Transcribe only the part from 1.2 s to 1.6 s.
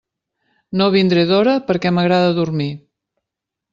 d'hora